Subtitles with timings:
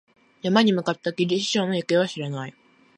[0.41, 2.55] 山に向かったきり、師匠の行方は知れない。